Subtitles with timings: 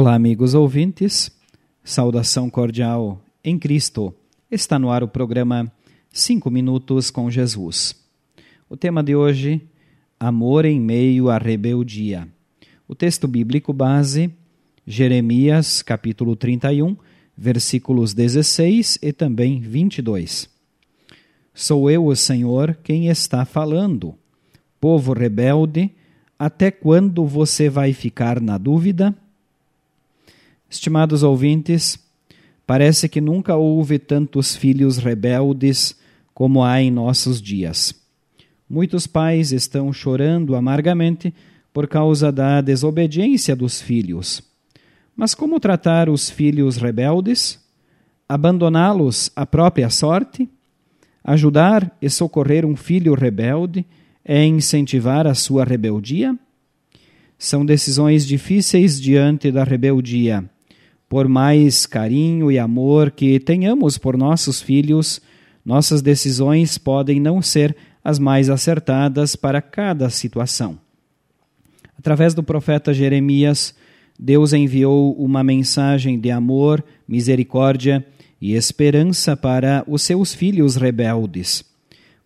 [0.00, 1.30] amigos ouvintes,
[1.84, 4.12] saudação cordial em Cristo.
[4.50, 5.70] Está no ar o programa
[6.10, 7.94] Cinco Minutos com Jesus.
[8.70, 9.60] O tema de hoje,
[10.18, 12.26] Amor em meio à rebeldia.
[12.88, 14.32] O texto bíblico base,
[14.86, 16.96] Jeremias, capítulo 31,
[17.36, 20.48] versículos 16 e também 22.
[21.52, 24.14] Sou eu, o Senhor, quem está falando.
[24.80, 25.90] Povo rebelde,
[26.38, 29.14] até quando você vai ficar na dúvida?
[30.72, 31.98] Estimados ouvintes,
[32.66, 35.94] parece que nunca houve tantos filhos rebeldes
[36.32, 37.94] como há em nossos dias.
[38.70, 41.32] Muitos pais estão chorando amargamente
[41.74, 44.42] por causa da desobediência dos filhos.
[45.14, 47.60] Mas como tratar os filhos rebeldes?
[48.26, 50.48] Abandoná-los à própria sorte?
[51.22, 53.84] Ajudar e socorrer um filho rebelde
[54.24, 56.34] é incentivar a sua rebeldia?
[57.36, 60.48] São decisões difíceis diante da rebeldia
[61.12, 65.20] por mais carinho e amor que tenhamos por nossos filhos,
[65.62, 70.78] nossas decisões podem não ser as mais acertadas para cada situação.
[71.98, 73.74] Através do profeta Jeremias,
[74.18, 78.02] Deus enviou uma mensagem de amor, misericórdia
[78.40, 81.62] e esperança para os seus filhos rebeldes.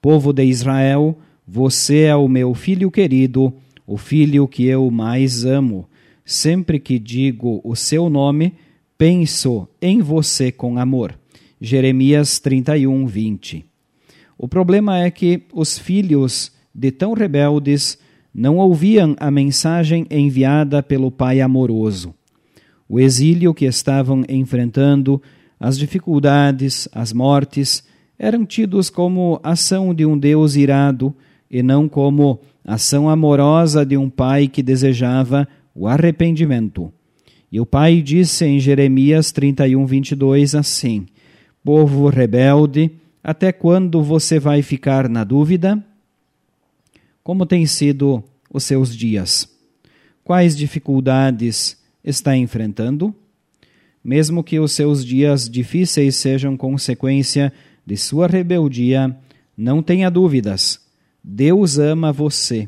[0.00, 1.16] Povo de Israel,
[1.46, 3.54] você é o meu filho querido,
[3.86, 5.88] o filho que eu mais amo.
[6.24, 8.54] Sempre que digo o seu nome,
[9.02, 11.18] penso em você com amor.
[11.60, 13.66] Jeremias 31, 20.
[14.38, 17.98] O problema é que os filhos de tão rebeldes
[18.32, 22.14] não ouviam a mensagem enviada pelo Pai amoroso.
[22.88, 25.20] O exílio que estavam enfrentando,
[25.58, 27.82] as dificuldades, as mortes,
[28.16, 31.12] eram tidos como ação de um Deus irado
[31.50, 36.92] e não como ação amorosa de um Pai que desejava o arrependimento.
[37.52, 41.06] E o pai disse em Jeremias 31, 22 assim:
[41.62, 42.90] Povo rebelde,
[43.22, 45.84] até quando você vai ficar na dúvida?
[47.22, 49.46] Como têm sido os seus dias?
[50.24, 53.14] Quais dificuldades está enfrentando?
[54.02, 57.52] Mesmo que os seus dias difíceis sejam consequência
[57.84, 59.14] de sua rebeldia,
[59.54, 60.80] não tenha dúvidas.
[61.22, 62.66] Deus ama você.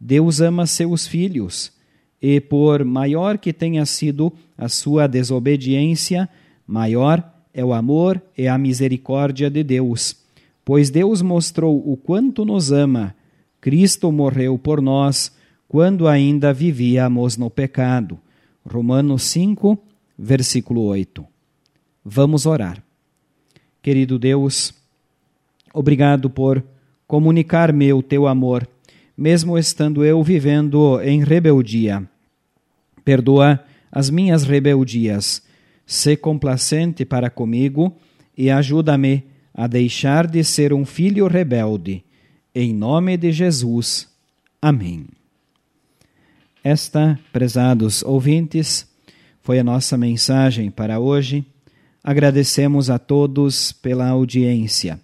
[0.00, 1.77] Deus ama seus filhos
[2.20, 6.28] e por maior que tenha sido a sua desobediência,
[6.66, 7.22] maior
[7.54, 10.16] é o amor e a misericórdia de Deus.
[10.64, 13.14] Pois Deus mostrou o quanto nos ama.
[13.60, 15.32] Cristo morreu por nós
[15.68, 18.18] quando ainda vivíamos no pecado.
[18.64, 19.78] Romanos 5,
[20.18, 21.24] versículo 8.
[22.04, 22.82] Vamos orar.
[23.80, 24.74] Querido Deus,
[25.72, 26.62] obrigado por
[27.06, 28.68] comunicar-me o teu amor
[29.18, 32.08] mesmo estando eu vivendo em rebeldia.
[33.04, 33.58] Perdoa
[33.90, 35.42] as minhas rebeldias,
[35.84, 37.96] sê complacente para comigo
[38.36, 42.04] e ajuda-me a deixar de ser um filho rebelde.
[42.54, 44.08] Em nome de Jesus.
[44.62, 45.06] Amém.
[46.62, 48.86] Esta, prezados ouvintes,
[49.42, 51.44] foi a nossa mensagem para hoje.
[52.04, 55.00] Agradecemos a todos pela audiência.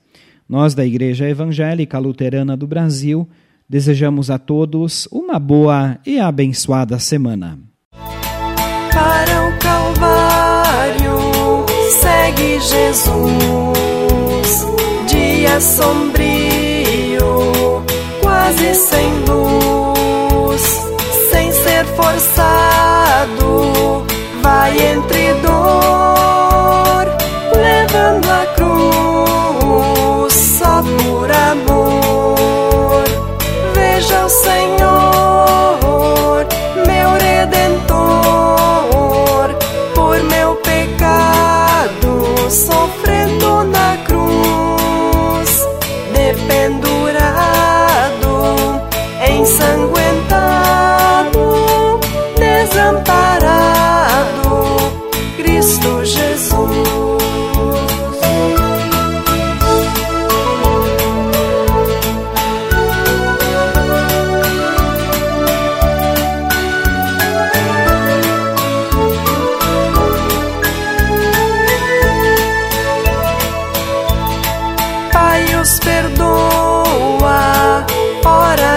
[0.48, 3.28] Nós, da Igreja Evangélica Luterana do Brasil,
[3.68, 7.58] Desejamos a todos uma boa e abençoada semana.
[8.92, 11.18] Para o Calvário
[12.00, 13.06] segue Jesus,
[15.08, 17.26] dia sombrio,
[18.22, 20.62] quase sem luz,
[21.32, 23.42] sem ser forçado,
[24.42, 25.33] vai entre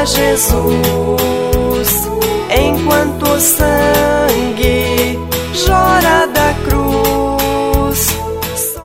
[0.07, 2.07] Jesus,
[2.49, 3.96] enquanto sangue